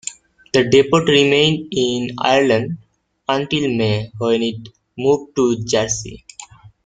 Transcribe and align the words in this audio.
The 0.53 0.67
depot 0.67 1.05
remained 1.05 1.67
in 1.69 2.15
Ireland 2.17 2.79
until 3.29 3.69
May, 3.71 4.11
when 4.17 4.41
it 4.41 4.67
moved 4.97 5.35
to 5.35 5.63
Jersey. 5.63 6.25